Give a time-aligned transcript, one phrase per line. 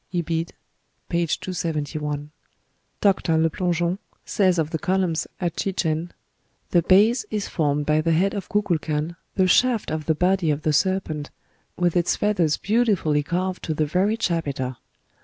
[0.15, 0.53] '"(Ibid.,
[1.09, 1.27] p.
[1.27, 2.31] 271.)
[3.01, 3.37] Dr.
[3.37, 6.11] Le Plongeon says of the columns at Chichen:
[6.71, 10.63] "The base is formed by the head of Cukulcan, the shaft of the body of
[10.63, 11.29] the serpent,
[11.77, 14.77] with its feathers beautifully carved to the very chapiter.